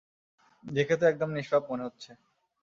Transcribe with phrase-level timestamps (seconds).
[0.63, 2.11] দেখে তো একদম নিষ্পাপ মনে হচ্ছে।